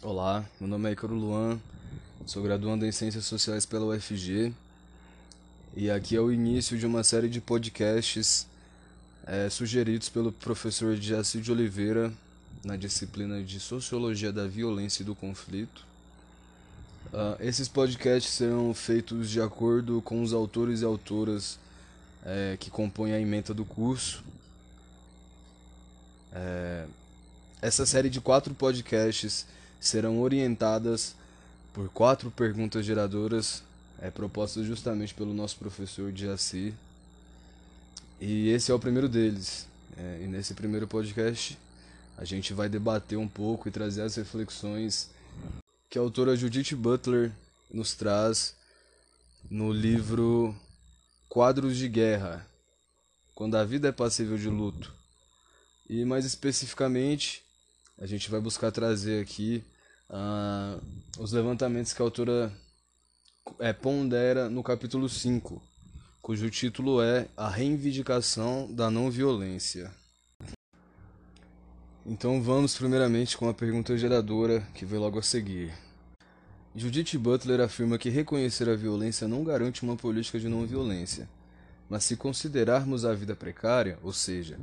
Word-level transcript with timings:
Olá, 0.00 0.48
meu 0.60 0.68
nome 0.68 0.88
é 0.88 0.92
Icaro 0.92 1.12
Luan, 1.12 1.58
sou 2.24 2.40
graduando 2.40 2.86
em 2.86 2.92
Ciências 2.92 3.24
Sociais 3.24 3.66
pela 3.66 3.84
UFG 3.84 4.54
e 5.74 5.90
aqui 5.90 6.14
é 6.14 6.20
o 6.20 6.30
início 6.30 6.78
de 6.78 6.86
uma 6.86 7.02
série 7.02 7.28
de 7.28 7.40
podcasts 7.40 8.46
é, 9.26 9.50
sugeridos 9.50 10.08
pelo 10.08 10.30
professor 10.30 10.94
Jaci 10.94 11.40
de 11.40 11.50
Oliveira 11.50 12.12
na 12.64 12.76
disciplina 12.76 13.42
de 13.42 13.58
Sociologia 13.58 14.30
da 14.30 14.46
Violência 14.46 15.02
e 15.02 15.04
do 15.04 15.16
Conflito. 15.16 15.84
Uh, 17.12 17.34
esses 17.40 17.66
podcasts 17.66 18.32
serão 18.32 18.72
feitos 18.72 19.28
de 19.28 19.40
acordo 19.40 20.00
com 20.02 20.22
os 20.22 20.32
autores 20.32 20.80
e 20.80 20.84
autoras 20.84 21.58
é, 22.24 22.56
que 22.60 22.70
compõem 22.70 23.14
a 23.14 23.20
ementa 23.20 23.52
do 23.52 23.64
curso. 23.64 24.22
É, 26.32 26.86
essa 27.60 27.84
série 27.84 28.08
de 28.08 28.20
quatro 28.20 28.54
podcasts 28.54 29.44
serão 29.80 30.20
orientadas 30.20 31.14
por 31.72 31.88
quatro 31.90 32.30
perguntas 32.30 32.84
geradoras 32.84 33.62
é, 34.00 34.10
propostas 34.10 34.66
justamente 34.66 35.14
pelo 35.14 35.34
nosso 35.34 35.56
professor 35.56 36.12
Jaci. 36.14 36.74
E 38.20 38.48
esse 38.48 38.70
é 38.70 38.74
o 38.74 38.78
primeiro 38.78 39.08
deles. 39.08 39.66
É, 39.96 40.20
e 40.22 40.26
nesse 40.26 40.54
primeiro 40.54 40.86
podcast 40.86 41.58
a 42.16 42.24
gente 42.24 42.52
vai 42.52 42.68
debater 42.68 43.16
um 43.16 43.28
pouco 43.28 43.68
e 43.68 43.72
trazer 43.72 44.02
as 44.02 44.16
reflexões 44.16 45.10
que 45.88 45.98
a 45.98 46.02
autora 46.02 46.36
Judith 46.36 46.74
Butler 46.74 47.32
nos 47.72 47.94
traz 47.94 48.54
no 49.50 49.72
livro 49.72 50.54
Quadros 51.28 51.76
de 51.76 51.88
Guerra, 51.88 52.46
quando 53.34 53.56
a 53.56 53.64
vida 53.64 53.88
é 53.88 53.92
passível 53.92 54.36
de 54.36 54.48
luto. 54.48 54.92
E 55.88 56.04
mais 56.04 56.24
especificamente, 56.24 57.42
a 58.00 58.06
gente 58.06 58.30
vai 58.30 58.40
buscar 58.40 58.70
trazer 58.70 59.20
aqui 59.20 59.62
uh, 60.08 60.80
os 61.18 61.32
levantamentos 61.32 61.92
que 61.92 62.00
a 62.00 62.04
autora 62.04 62.52
é, 63.58 63.72
pondera 63.72 64.48
no 64.48 64.62
capítulo 64.62 65.08
5, 65.08 65.60
cujo 66.22 66.48
título 66.48 67.02
é 67.02 67.26
A 67.36 67.48
Reivindicação 67.48 68.72
da 68.72 68.88
Não 68.88 69.10
Violência. 69.10 69.90
Então 72.06 72.40
vamos 72.40 72.76
primeiramente 72.76 73.36
com 73.36 73.48
a 73.48 73.54
pergunta 73.54 73.98
geradora 73.98 74.60
que 74.74 74.86
vem 74.86 74.98
logo 74.98 75.18
a 75.18 75.22
seguir. 75.22 75.74
Judith 76.76 77.18
Butler 77.18 77.60
afirma 77.60 77.98
que 77.98 78.08
reconhecer 78.08 78.68
a 78.68 78.76
violência 78.76 79.26
não 79.26 79.42
garante 79.42 79.82
uma 79.82 79.96
política 79.96 80.38
de 80.38 80.48
não 80.48 80.64
violência, 80.64 81.28
mas 81.88 82.04
se 82.04 82.16
considerarmos 82.16 83.04
a 83.04 83.12
vida 83.12 83.34
precária, 83.34 83.98
ou 84.02 84.12
seja, 84.12 84.56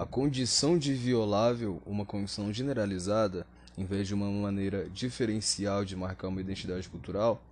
a 0.00 0.06
condição 0.06 0.78
de 0.78 0.94
violável 0.94 1.82
uma 1.84 2.06
condição 2.06 2.50
generalizada, 2.50 3.46
em 3.76 3.84
vez 3.84 4.08
de 4.08 4.14
uma 4.14 4.30
maneira 4.30 4.88
diferencial 4.88 5.84
de 5.84 5.94
marcar 5.94 6.28
uma 6.28 6.40
identidade 6.40 6.88
cultural, 6.88 7.44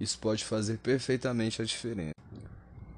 isso 0.00 0.18
pode 0.18 0.44
fazer 0.44 0.78
perfeitamente 0.78 1.62
a 1.62 1.64
diferença. 1.64 2.14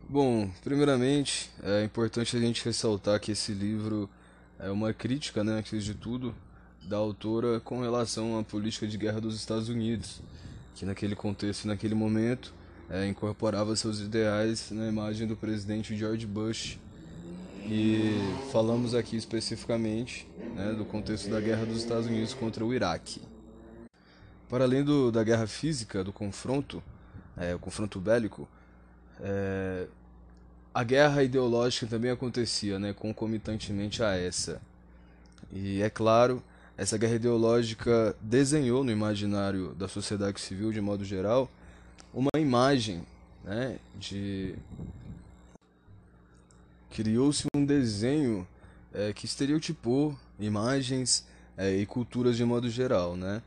Bom, 0.08 0.50
primeiramente, 0.64 1.50
é 1.62 1.84
importante 1.84 2.38
a 2.38 2.40
gente 2.40 2.64
ressaltar 2.64 3.20
que 3.20 3.32
esse 3.32 3.52
livro 3.52 4.08
é 4.58 4.70
uma 4.70 4.94
crítica, 4.94 5.44
né, 5.44 5.58
antes 5.58 5.84
de 5.84 5.92
tudo, 5.92 6.34
da 6.88 6.96
autora 6.96 7.60
com 7.60 7.82
relação 7.82 8.38
à 8.38 8.42
política 8.42 8.86
de 8.86 8.96
guerra 8.96 9.20
dos 9.20 9.36
Estados 9.36 9.68
Unidos, 9.68 10.22
que 10.74 10.86
naquele 10.86 11.14
contexto, 11.14 11.68
naquele 11.68 11.94
momento, 11.94 12.54
é, 12.88 13.06
incorporava 13.06 13.76
seus 13.76 14.00
ideais 14.00 14.70
na 14.70 14.88
imagem 14.88 15.26
do 15.26 15.36
presidente 15.36 15.94
George 15.94 16.26
Bush 16.26 16.78
e 17.68 18.16
falamos 18.52 18.94
aqui 18.94 19.16
especificamente 19.16 20.26
né, 20.54 20.72
do 20.72 20.84
contexto 20.84 21.28
da 21.28 21.40
guerra 21.40 21.66
dos 21.66 21.78
Estados 21.78 22.06
Unidos 22.06 22.32
contra 22.32 22.64
o 22.64 22.72
Iraque. 22.72 23.20
Para 24.48 24.64
além 24.64 24.84
do, 24.84 25.10
da 25.10 25.24
guerra 25.24 25.46
física, 25.46 26.04
do 26.04 26.12
confronto, 26.12 26.82
é, 27.36 27.54
o 27.54 27.58
confronto 27.58 27.98
bélico, 27.98 28.48
é, 29.20 29.86
a 30.72 30.84
guerra 30.84 31.24
ideológica 31.24 31.86
também 31.86 32.10
acontecia, 32.10 32.78
né, 32.78 32.92
concomitantemente 32.92 34.02
a 34.02 34.16
essa. 34.16 34.60
E 35.50 35.82
é 35.82 35.90
claro, 35.90 36.42
essa 36.76 36.96
guerra 36.96 37.14
ideológica 37.14 38.14
desenhou 38.20 38.84
no 38.84 38.92
imaginário 38.92 39.74
da 39.74 39.88
sociedade 39.88 40.40
civil, 40.40 40.70
de 40.70 40.80
modo 40.80 41.04
geral, 41.04 41.50
uma 42.14 42.30
imagem 42.38 43.02
né, 43.44 43.78
de 43.98 44.54
criou-se 46.96 47.44
um 47.54 47.62
desenho 47.62 48.48
é, 48.90 49.12
que 49.12 49.26
estereotipou 49.26 50.18
imagens 50.40 51.26
é, 51.54 51.76
e 51.76 51.84
culturas 51.84 52.38
de 52.38 52.44
modo 52.44 52.70
geral, 52.70 53.14
né? 53.14 53.42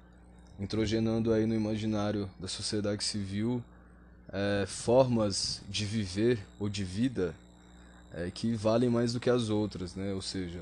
Introgenando 0.59 1.33
aí 1.33 1.47
no 1.47 1.55
imaginário 1.55 2.29
da 2.39 2.47
sociedade 2.47 3.03
civil 3.03 3.63
é, 4.31 4.65
formas 4.67 5.63
de 5.67 5.83
viver 5.83 6.37
ou 6.59 6.69
de 6.69 6.83
vida 6.83 7.33
é, 8.13 8.29
que 8.29 8.53
valem 8.53 8.87
mais 8.87 9.13
do 9.13 9.19
que 9.19 9.31
as 9.31 9.49
outras, 9.49 9.95
né? 9.95 10.13
Ou 10.13 10.21
seja, 10.21 10.61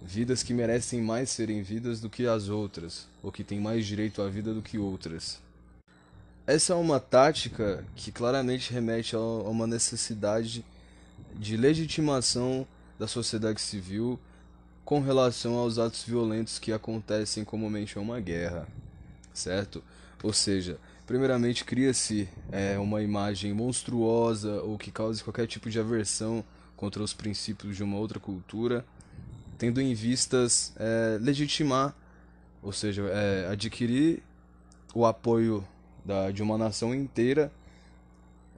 vidas 0.00 0.42
que 0.42 0.54
merecem 0.54 1.02
mais 1.02 1.28
serem 1.28 1.62
vidas 1.62 2.00
do 2.00 2.08
que 2.08 2.26
as 2.26 2.48
outras, 2.48 3.06
ou 3.22 3.30
que 3.30 3.44
têm 3.44 3.60
mais 3.60 3.84
direito 3.84 4.22
à 4.22 4.30
vida 4.30 4.54
do 4.54 4.62
que 4.62 4.78
outras. 4.78 5.38
Essa 6.46 6.72
é 6.72 6.76
uma 6.76 6.98
tática 6.98 7.84
que 7.94 8.10
claramente 8.10 8.72
remete 8.72 9.14
a 9.14 9.20
uma 9.20 9.66
necessidade 9.66 10.64
de 11.38 11.56
legitimação 11.56 12.66
da 12.98 13.06
sociedade 13.06 13.60
civil 13.60 14.18
com 14.84 15.00
relação 15.00 15.54
aos 15.54 15.78
atos 15.78 16.04
violentos 16.04 16.58
que 16.58 16.72
acontecem 16.72 17.44
comumente 17.44 17.98
em 17.98 18.02
uma 18.02 18.20
guerra, 18.20 18.68
certo? 19.32 19.82
Ou 20.22 20.32
seja, 20.32 20.78
primeiramente 21.06 21.64
cria-se 21.64 22.28
é, 22.52 22.78
uma 22.78 23.02
imagem 23.02 23.52
monstruosa 23.52 24.62
ou 24.62 24.78
que 24.78 24.90
cause 24.90 25.24
qualquer 25.24 25.46
tipo 25.46 25.70
de 25.70 25.78
aversão 25.80 26.44
contra 26.76 27.02
os 27.02 27.14
princípios 27.14 27.76
de 27.76 27.82
uma 27.82 27.96
outra 27.96 28.20
cultura, 28.20 28.84
tendo 29.58 29.80
em 29.80 29.94
vistas 29.94 30.72
é, 30.76 31.18
legitimar, 31.20 31.94
ou 32.62 32.72
seja, 32.72 33.02
é, 33.02 33.48
adquirir 33.50 34.22
o 34.94 35.06
apoio 35.06 35.66
da, 36.04 36.30
de 36.30 36.42
uma 36.42 36.58
nação 36.58 36.94
inteira 36.94 37.50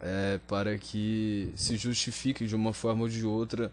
é, 0.01 0.39
para 0.47 0.77
que 0.79 1.53
se 1.57 1.77
justifique 1.77 2.47
de 2.47 2.55
uma 2.55 2.73
forma 2.73 3.03
ou 3.03 3.09
de 3.09 3.25
outra 3.25 3.73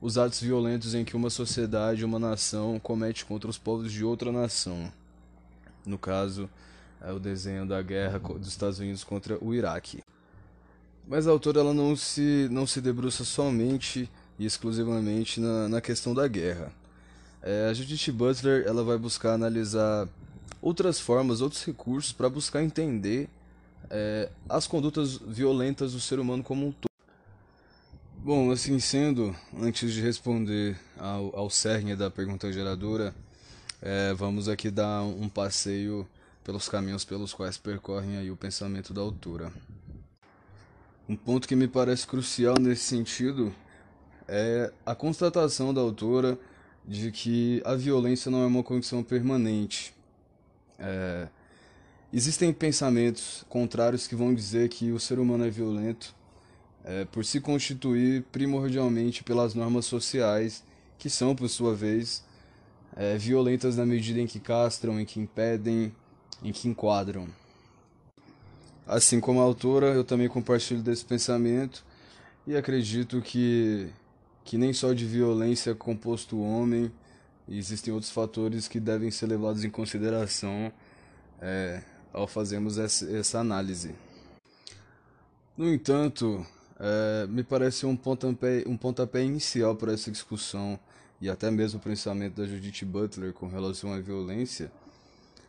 os 0.00 0.18
atos 0.18 0.40
violentos 0.40 0.94
em 0.94 1.04
que 1.04 1.16
uma 1.16 1.30
sociedade, 1.30 2.04
uma 2.04 2.18
nação 2.18 2.78
comete 2.78 3.24
contra 3.24 3.48
os 3.48 3.56
povos 3.56 3.90
de 3.90 4.04
outra 4.04 4.30
nação. 4.30 4.92
No 5.86 5.96
caso, 5.96 6.48
é 7.00 7.12
o 7.12 7.18
desenho 7.18 7.66
da 7.66 7.80
guerra 7.80 8.18
dos 8.18 8.48
Estados 8.48 8.78
Unidos 8.78 9.02
contra 9.02 9.42
o 9.42 9.54
Iraque. 9.54 10.02
Mas 11.06 11.26
a 11.26 11.30
autora 11.30 11.60
ela 11.60 11.74
não 11.74 11.94
se 11.94 12.48
não 12.50 12.66
se 12.66 12.80
debruça 12.80 13.24
somente 13.24 14.10
e 14.38 14.44
exclusivamente 14.44 15.40
na, 15.40 15.68
na 15.68 15.80
questão 15.80 16.14
da 16.14 16.26
guerra. 16.26 16.72
É, 17.42 17.68
a 17.70 17.74
Judith 17.74 18.10
Butler 18.10 18.66
ela 18.66 18.82
vai 18.82 18.96
buscar 18.96 19.34
analisar 19.34 20.08
outras 20.62 20.98
formas, 20.98 21.42
outros 21.42 21.62
recursos 21.64 22.12
para 22.12 22.28
buscar 22.28 22.62
entender 22.62 23.28
é, 23.90 24.30
as 24.48 24.66
condutas 24.66 25.18
violentas 25.18 25.92
do 25.92 26.00
ser 26.00 26.18
humano 26.18 26.42
como 26.42 26.66
um 26.66 26.72
todo. 26.72 26.90
Bom, 28.16 28.50
assim 28.50 28.78
sendo, 28.78 29.36
antes 29.60 29.92
de 29.92 30.00
responder 30.00 30.78
ao, 30.96 31.36
ao 31.36 31.50
cerne 31.50 31.94
da 31.94 32.10
pergunta 32.10 32.50
geradora, 32.52 33.14
é, 33.82 34.14
vamos 34.14 34.48
aqui 34.48 34.70
dar 34.70 35.02
um 35.02 35.28
passeio 35.28 36.08
pelos 36.42 36.68
caminhos 36.68 37.04
pelos 37.04 37.34
quais 37.34 37.58
percorrem 37.58 38.16
aí 38.16 38.30
o 38.30 38.36
pensamento 38.36 38.94
da 38.94 39.00
autora. 39.00 39.52
Um 41.06 41.16
ponto 41.16 41.46
que 41.46 41.54
me 41.54 41.68
parece 41.68 42.06
crucial 42.06 42.54
nesse 42.58 42.84
sentido 42.84 43.54
é 44.26 44.72
a 44.86 44.94
constatação 44.94 45.74
da 45.74 45.82
autora 45.82 46.38
de 46.86 47.10
que 47.10 47.62
a 47.64 47.74
violência 47.74 48.30
não 48.30 48.42
é 48.42 48.46
uma 48.46 48.62
condição 48.62 49.02
permanente. 49.02 49.94
É, 50.78 51.28
Existem 52.16 52.52
pensamentos 52.52 53.44
contrários 53.48 54.06
que 54.06 54.14
vão 54.14 54.32
dizer 54.32 54.68
que 54.68 54.92
o 54.92 55.00
ser 55.00 55.18
humano 55.18 55.44
é 55.44 55.50
violento 55.50 56.14
é, 56.84 57.04
por 57.06 57.24
se 57.24 57.40
constituir 57.40 58.22
primordialmente 58.30 59.24
pelas 59.24 59.52
normas 59.52 59.84
sociais, 59.84 60.62
que 60.96 61.10
são, 61.10 61.34
por 61.34 61.48
sua 61.48 61.74
vez, 61.74 62.22
é, 62.94 63.18
violentas 63.18 63.76
na 63.76 63.84
medida 63.84 64.20
em 64.20 64.28
que 64.28 64.38
castram, 64.38 65.00
em 65.00 65.04
que 65.04 65.18
impedem, 65.18 65.92
em 66.40 66.52
que 66.52 66.68
enquadram. 66.68 67.26
Assim 68.86 69.18
como 69.18 69.40
a 69.40 69.42
autora, 69.42 69.86
eu 69.86 70.04
também 70.04 70.28
compartilho 70.28 70.82
desse 70.82 71.04
pensamento 71.04 71.84
e 72.46 72.56
acredito 72.56 73.20
que, 73.20 73.88
que 74.44 74.56
nem 74.56 74.72
só 74.72 74.92
de 74.92 75.04
violência 75.04 75.72
é 75.72 75.74
composto 75.74 76.36
o 76.36 76.48
homem, 76.48 76.92
existem 77.48 77.92
outros 77.92 78.12
fatores 78.12 78.68
que 78.68 78.78
devem 78.78 79.10
ser 79.10 79.26
levados 79.26 79.64
em 79.64 79.70
consideração. 79.70 80.72
É, 81.42 81.82
ao 82.14 82.26
fazermos 82.26 82.78
essa 82.78 83.38
análise. 83.40 83.94
No 85.56 85.72
entanto, 85.72 86.46
é, 86.78 87.26
me 87.26 87.42
parece 87.42 87.84
um 87.84 87.96
pontapé, 87.96 88.64
um 88.66 88.76
pontapé 88.76 89.22
inicial 89.22 89.76
para 89.76 89.92
essa 89.92 90.10
discussão 90.10 90.78
e 91.20 91.28
até 91.28 91.50
mesmo 91.50 91.78
o 91.78 91.82
pensamento 91.82 92.36
da 92.36 92.46
Judith 92.46 92.84
Butler 92.84 93.32
com 93.32 93.48
relação 93.48 93.92
à 93.92 94.00
violência, 94.00 94.70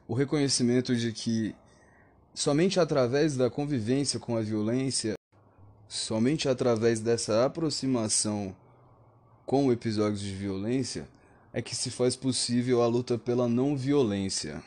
o 0.08 0.14
reconhecimento 0.14 0.96
de 0.96 1.12
que 1.12 1.56
somente 2.34 2.80
através 2.80 3.36
da 3.36 3.50
convivência 3.50 4.20
com 4.20 4.36
a 4.36 4.42
violência, 4.42 5.16
somente 5.88 6.50
através 6.50 7.00
dessa 7.00 7.46
aproximação 7.46 8.56
com 9.46 9.72
episódios 9.72 10.22
de 10.22 10.34
violência, 10.34 11.08
é 11.54 11.62
que 11.62 11.76
se 11.76 11.90
faz 11.90 12.16
possível 12.16 12.82
a 12.82 12.88
luta 12.88 13.18
pela 13.18 13.48
não 13.48 13.78
violência. 13.78 14.62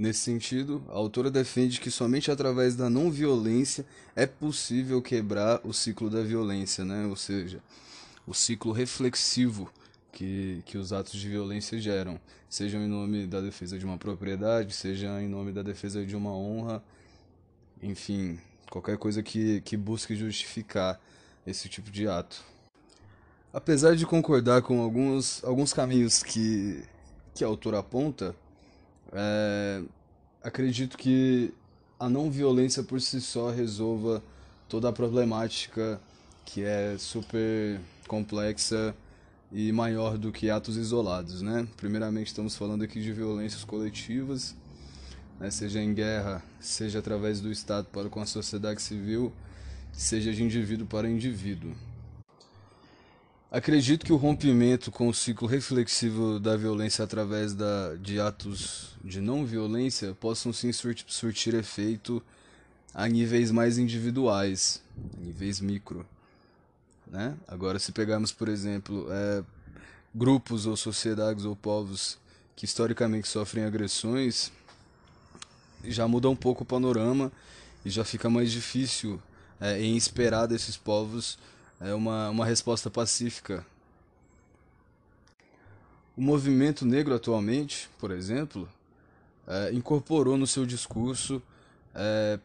Nesse 0.00 0.20
sentido, 0.20 0.82
a 0.88 0.94
autora 0.94 1.30
defende 1.30 1.78
que 1.78 1.90
somente 1.90 2.30
através 2.30 2.74
da 2.74 2.88
não 2.88 3.10
violência 3.10 3.84
é 4.16 4.24
possível 4.24 5.02
quebrar 5.02 5.60
o 5.62 5.74
ciclo 5.74 6.08
da 6.08 6.22
violência, 6.22 6.86
né? 6.86 7.04
ou 7.04 7.14
seja, 7.14 7.60
o 8.26 8.32
ciclo 8.32 8.72
reflexivo 8.72 9.70
que, 10.10 10.62
que 10.64 10.78
os 10.78 10.90
atos 10.90 11.20
de 11.20 11.28
violência 11.28 11.78
geram, 11.78 12.18
sejam 12.48 12.80
em 12.80 12.88
nome 12.88 13.26
da 13.26 13.42
defesa 13.42 13.78
de 13.78 13.84
uma 13.84 13.98
propriedade, 13.98 14.72
seja 14.72 15.20
em 15.20 15.28
nome 15.28 15.52
da 15.52 15.60
defesa 15.60 16.02
de 16.02 16.16
uma 16.16 16.32
honra, 16.32 16.82
enfim, 17.82 18.40
qualquer 18.70 18.96
coisa 18.96 19.22
que, 19.22 19.60
que 19.60 19.76
busque 19.76 20.16
justificar 20.16 20.98
esse 21.46 21.68
tipo 21.68 21.90
de 21.90 22.08
ato. 22.08 22.42
Apesar 23.52 23.94
de 23.94 24.06
concordar 24.06 24.62
com 24.62 24.80
alguns, 24.80 25.44
alguns 25.44 25.74
caminhos 25.74 26.22
que, 26.22 26.82
que 27.34 27.44
a 27.44 27.46
autora 27.46 27.80
aponta, 27.80 28.34
é, 29.12 29.82
acredito 30.42 30.96
que 30.96 31.52
a 31.98 32.08
não 32.08 32.30
violência 32.30 32.82
por 32.82 33.00
si 33.00 33.20
só 33.20 33.50
resolva 33.50 34.22
toda 34.68 34.88
a 34.88 34.92
problemática 34.92 36.00
que 36.44 36.64
é 36.64 36.96
super 36.98 37.80
complexa 38.08 38.94
e 39.52 39.72
maior 39.72 40.16
do 40.16 40.32
que 40.32 40.48
atos 40.48 40.76
isolados, 40.76 41.42
né? 41.42 41.66
Primeiramente 41.76 42.28
estamos 42.28 42.56
falando 42.56 42.82
aqui 42.82 43.00
de 43.00 43.12
violências 43.12 43.64
coletivas, 43.64 44.54
né? 45.38 45.50
seja 45.50 45.80
em 45.80 45.92
guerra, 45.92 46.42
seja 46.60 47.00
através 47.00 47.40
do 47.40 47.50
Estado 47.50 47.86
para 47.92 48.08
com 48.08 48.20
a 48.20 48.26
sociedade 48.26 48.80
civil, 48.80 49.32
seja 49.92 50.32
de 50.32 50.42
indivíduo 50.42 50.86
para 50.86 51.08
indivíduo. 51.08 51.72
Acredito 53.52 54.06
que 54.06 54.12
o 54.12 54.16
rompimento 54.16 54.92
com 54.92 55.08
o 55.08 55.14
ciclo 55.14 55.48
reflexivo 55.48 56.38
da 56.38 56.56
violência 56.56 57.04
através 57.04 57.52
da, 57.52 57.96
de 57.96 58.20
atos 58.20 58.96
de 59.04 59.20
não 59.20 59.44
violência 59.44 60.14
possam 60.14 60.52
sim 60.52 60.70
surtir, 60.72 61.54
efeito 61.54 62.22
a 62.94 63.08
níveis 63.08 63.50
mais 63.50 63.76
individuais, 63.76 64.80
níveis 65.18 65.60
micro. 65.60 66.06
Né? 67.08 67.36
Agora, 67.48 67.80
se 67.80 67.90
pegarmos, 67.90 68.30
por 68.30 68.48
exemplo, 68.48 69.08
é, 69.10 69.42
grupos 70.14 70.64
ou 70.64 70.76
sociedades 70.76 71.44
ou 71.44 71.56
povos 71.56 72.18
que 72.54 72.64
historicamente 72.64 73.26
sofrem 73.26 73.64
agressões, 73.64 74.52
já 75.82 76.06
muda 76.06 76.30
um 76.30 76.36
pouco 76.36 76.62
o 76.62 76.66
panorama 76.66 77.32
e 77.84 77.90
já 77.90 78.04
fica 78.04 78.30
mais 78.30 78.52
difícil 78.52 79.20
é, 79.60 79.82
em 79.82 79.96
esperar 79.96 80.46
desses 80.46 80.76
povos 80.76 81.36
é 81.80 81.94
uma, 81.94 82.28
uma 82.28 82.44
resposta 82.44 82.90
pacífica. 82.90 83.64
O 86.16 86.20
movimento 86.20 86.84
negro 86.84 87.14
atualmente, 87.14 87.88
por 87.98 88.10
exemplo, 88.10 88.68
é, 89.46 89.72
incorporou 89.72 90.36
no 90.36 90.46
seu 90.46 90.66
discurso 90.66 91.42
é, 91.94 92.38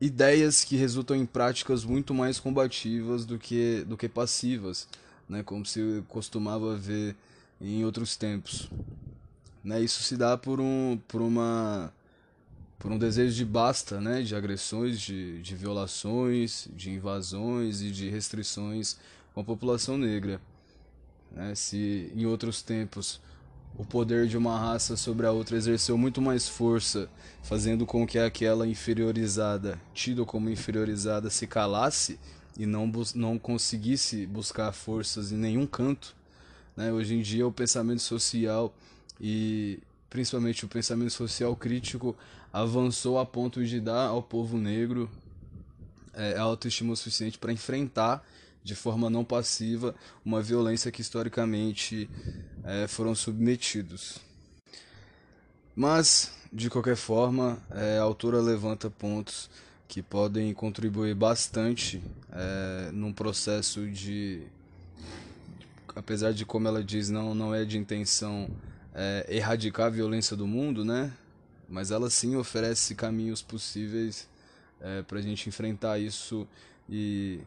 ideias 0.00 0.64
que 0.64 0.76
resultam 0.76 1.16
em 1.16 1.26
práticas 1.26 1.84
muito 1.84 2.14
mais 2.14 2.40
combativas 2.40 3.24
do 3.24 3.38
que, 3.38 3.84
do 3.86 3.96
que 3.96 4.08
passivas, 4.08 4.88
né, 5.28 5.42
como 5.42 5.64
se 5.64 6.02
costumava 6.08 6.74
ver 6.74 7.14
em 7.60 7.84
outros 7.84 8.16
tempos. 8.16 8.70
Né, 9.62 9.80
isso 9.80 10.02
se 10.02 10.16
dá 10.16 10.36
por, 10.36 10.60
um, 10.60 10.98
por 11.06 11.20
uma 11.20 11.92
por 12.78 12.92
um 12.92 12.98
desejo 12.98 13.34
de 13.34 13.44
basta, 13.44 14.00
né, 14.00 14.22
de 14.22 14.34
agressões, 14.34 15.00
de, 15.00 15.40
de 15.40 15.56
violações, 15.56 16.68
de 16.74 16.90
invasões 16.90 17.80
e 17.80 17.90
de 17.90 18.08
restrições 18.08 18.98
com 19.34 19.40
a 19.40 19.44
população 19.44 19.96
negra. 19.96 20.40
Né, 21.32 21.54
se 21.54 22.12
em 22.14 22.26
outros 22.26 22.62
tempos 22.62 23.20
o 23.78 23.84
poder 23.84 24.26
de 24.26 24.38
uma 24.38 24.58
raça 24.58 24.96
sobre 24.96 25.26
a 25.26 25.32
outra 25.32 25.56
exerceu 25.56 25.98
muito 25.98 26.22
mais 26.22 26.48
força, 26.48 27.10
fazendo 27.42 27.84
com 27.84 28.06
que 28.06 28.18
aquela 28.18 28.66
inferiorizada, 28.66 29.78
tida 29.92 30.24
como 30.24 30.48
inferiorizada, 30.48 31.28
se 31.28 31.46
calasse 31.46 32.18
e 32.58 32.64
não, 32.64 32.90
não 33.14 33.38
conseguisse 33.38 34.26
buscar 34.26 34.72
forças 34.72 35.30
em 35.30 35.36
nenhum 35.36 35.66
canto. 35.66 36.16
Né? 36.74 36.90
Hoje 36.90 37.14
em 37.14 37.20
dia, 37.20 37.46
o 37.46 37.52
pensamento 37.52 38.00
social 38.00 38.74
e 39.20 39.78
principalmente 40.16 40.64
o 40.64 40.68
pensamento 40.68 41.10
social 41.10 41.54
crítico 41.54 42.16
avançou 42.50 43.18
a 43.18 43.26
ponto 43.26 43.62
de 43.62 43.78
dar 43.78 44.06
ao 44.06 44.22
povo 44.22 44.56
negro 44.56 45.10
é, 46.14 46.38
autoestima 46.38 46.96
suficiente 46.96 47.36
para 47.36 47.52
enfrentar 47.52 48.26
de 48.64 48.74
forma 48.74 49.10
não 49.10 49.22
passiva 49.22 49.94
uma 50.24 50.40
violência 50.40 50.90
que 50.90 51.02
historicamente 51.02 52.08
é, 52.64 52.86
foram 52.86 53.14
submetidos. 53.14 54.18
Mas, 55.76 56.32
de 56.50 56.70
qualquer 56.70 56.96
forma, 56.96 57.62
é, 57.70 57.98
a 57.98 58.02
autora 58.02 58.40
levanta 58.40 58.88
pontos 58.88 59.50
que 59.86 60.00
podem 60.00 60.54
contribuir 60.54 61.14
bastante 61.14 62.02
é, 62.32 62.90
num 62.90 63.12
processo 63.12 63.86
de. 63.86 64.44
Apesar 65.94 66.32
de, 66.32 66.46
como 66.46 66.66
ela 66.68 66.82
diz, 66.82 67.10
não, 67.10 67.34
não 67.34 67.54
é 67.54 67.66
de 67.66 67.76
intenção 67.76 68.48
é, 68.96 69.26
erradicar 69.28 69.86
a 69.86 69.90
violência 69.90 70.34
do 70.34 70.46
mundo, 70.46 70.84
né? 70.84 71.12
mas 71.68 71.90
ela 71.90 72.08
sim 72.08 72.36
oferece 72.36 72.94
caminhos 72.94 73.42
possíveis 73.42 74.28
é, 74.80 75.02
para 75.02 75.18
a 75.18 75.22
gente 75.22 75.48
enfrentar 75.48 75.98
isso 75.98 76.46
e, 76.88 77.40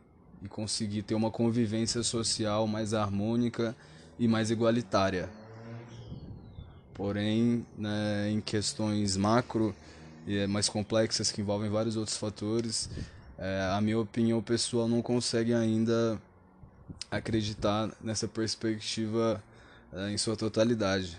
e 0.43 0.47
conseguir 0.47 1.03
ter 1.03 1.15
uma 1.15 1.31
convivência 1.31 2.03
social 2.03 2.67
mais 2.67 2.93
harmônica 2.93 3.75
e 4.17 4.27
mais 4.27 4.51
igualitária. 4.51 5.29
Porém, 6.93 7.65
né, 7.77 8.29
em 8.29 8.41
questões 8.41 9.15
macro 9.15 9.73
e 10.27 10.37
é, 10.37 10.47
mais 10.47 10.67
complexas 10.67 11.31
que 11.31 11.41
envolvem 11.41 11.69
vários 11.69 11.95
outros 11.95 12.17
fatores, 12.17 12.89
é, 13.37 13.69
a 13.71 13.79
minha 13.79 13.97
opinião 13.97 14.41
pessoal 14.41 14.87
não 14.87 15.01
consegue 15.01 15.53
ainda 15.53 16.21
acreditar 17.09 17.89
nessa 18.01 18.27
perspectiva 18.27 19.41
é, 19.93 20.11
em 20.11 20.17
sua 20.17 20.35
totalidade. 20.35 21.17